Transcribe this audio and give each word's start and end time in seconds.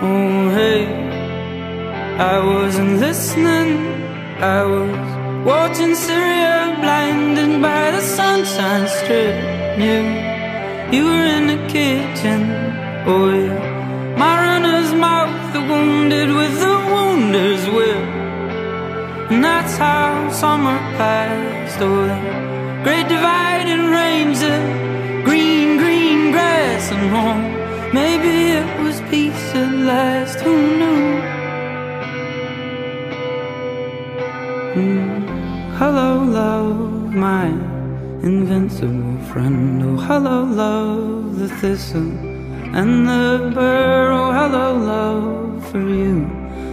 Oh, 0.00 0.50
hey, 0.50 0.86
I 2.18 2.38
wasn't 2.38 3.00
listening. 3.00 3.78
I 4.38 4.62
was 4.62 5.44
watching 5.44 5.96
Syria, 5.96 6.76
blinded 6.80 7.60
by 7.60 7.90
the 7.90 8.00
sunshine 8.00 8.86
strip. 8.86 9.34
You, 9.76 9.98
you 10.94 11.04
were 11.04 11.26
in 11.36 11.48
the 11.48 11.60
kitchen. 11.66 12.40
Oh, 13.08 13.28
yeah. 13.34 14.14
My 14.16 14.34
runner's 14.40 14.94
mouth, 14.94 15.52
the 15.52 15.62
wounded 15.62 16.28
with 16.28 16.54
the 16.60 16.76
wounder's 16.94 17.66
will. 17.68 18.04
And 19.32 19.42
that's 19.42 19.76
how 19.78 20.30
summer 20.30 20.78
passed. 20.96 21.80
Oh, 21.80 22.06
the 22.06 22.82
great 22.84 23.08
dividing 23.08 23.90
range, 23.90 24.38
the 24.38 25.22
green, 25.24 25.76
green 25.76 26.30
grass 26.30 26.92
and 26.92 27.10
home. 27.10 27.47
Maybe 27.92 28.52
it 28.52 28.80
was 28.82 29.00
peace 29.10 29.54
at 29.54 29.72
last, 29.72 30.40
who 30.40 30.54
knew? 30.78 31.22
Mm. 34.76 35.78
Hello, 35.78 36.22
love, 36.22 37.14
my 37.14 37.46
invincible 38.22 39.18
friend. 39.32 39.82
Oh, 39.82 39.96
hello, 39.96 40.44
love, 40.44 41.38
the 41.38 41.48
thistle 41.48 42.12
and 42.76 43.08
the 43.08 43.52
burr. 43.54 44.12
Oh, 44.12 44.32
hello, 44.32 44.76
love, 44.76 45.70
for 45.70 45.80
you. 45.80 46.28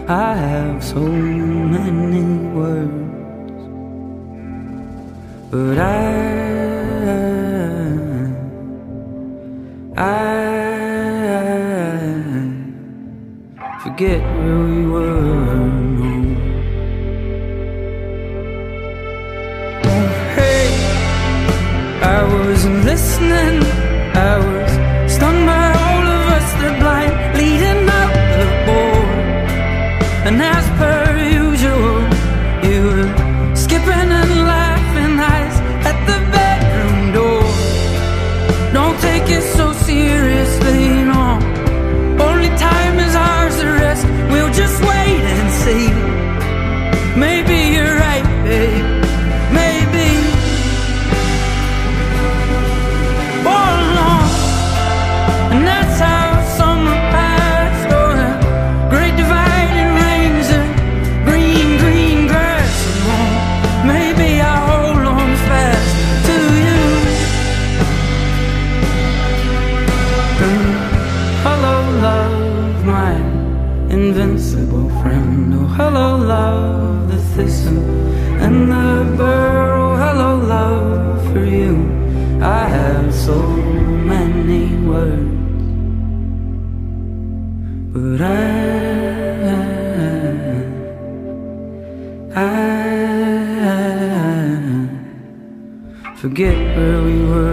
I 0.10 0.36
have 0.36 0.84
so 0.84 1.00
many 1.00 2.26
words, 2.54 3.62
but 5.50 5.78
I, 5.78 6.75
forget 13.96 14.22
where 14.22 14.60
we 14.66 14.86
were. 14.86 15.85
Invincible 73.96 74.90
friend. 75.02 75.54
Oh, 75.54 75.68
hello, 75.78 76.10
love, 76.18 77.08
the 77.12 77.20
thistle 77.34 77.84
and 78.44 78.58
the 78.74 78.88
burr. 79.18 79.74
Oh, 79.84 79.96
hello, 80.04 80.32
love, 80.56 81.32
for 81.32 81.46
you. 81.58 81.74
I 82.42 82.64
have 82.78 83.08
so 83.14 83.38
many 84.14 84.64
words, 84.90 85.32
but 87.94 88.20
I, 88.22 88.36
I 92.36 92.48
forget 96.22 96.58
where 96.76 97.02
we 97.08 97.18
were. 97.30 97.45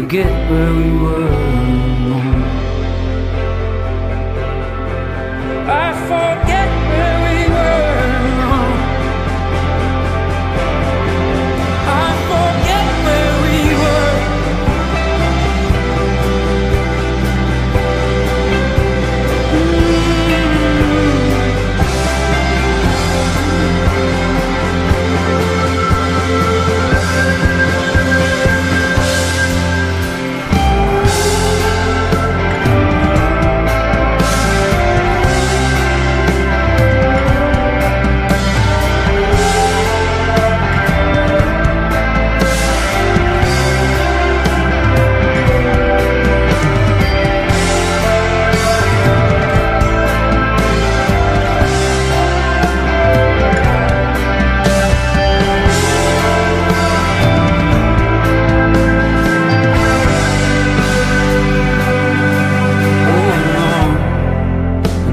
Forget 0.00 0.50
where 0.50 0.72
we 0.72 0.90
were. 0.96 2.69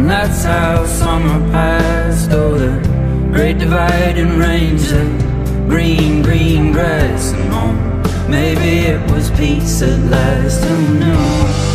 That's 0.09 0.44
how 0.44 0.85
summer 0.85 1.40
passed. 1.51 2.31
Oh, 2.31 2.57
the 2.57 3.29
great 3.31 3.57
dividing 3.57 4.38
range 4.38 4.91
of 4.91 5.07
green, 5.68 6.22
green 6.22 6.72
grass 6.72 7.31
and 7.34 7.51
home. 7.51 8.29
Maybe 8.29 8.88
it 8.88 9.12
was 9.12 9.29
peace 9.31 9.81
at 9.81 10.00
last. 10.09 10.63
Who 10.63 11.00
knew? 11.00 11.66